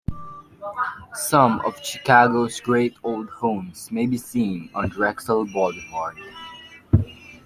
[1.13, 6.17] Some of Chicago's great old homes may be seen on Drexel Boulevard.